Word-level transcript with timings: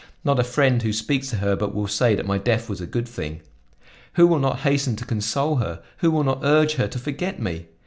Not 0.23 0.39
a 0.39 0.43
friend 0.43 0.81
who 0.81 0.93
speaks 0.93 1.29
to 1.29 1.35
her 1.35 1.55
but 1.55 1.75
will 1.75 1.87
say 1.87 2.15
that 2.15 2.25
my 2.25 2.39
death 2.39 2.67
was 2.67 2.81
a 2.81 2.87
good 2.87 3.07
thing. 3.07 3.41
Who 4.13 4.25
will 4.25 4.39
not 4.39 4.61
hasten 4.61 4.95
to 4.95 5.05
console 5.05 5.57
her, 5.57 5.83
who 5.97 6.09
will 6.09 6.23
not 6.23 6.39
urge 6.41 6.73
her 6.77 6.87
to 6.87 6.97
forget 6.97 7.39
me! 7.39 7.67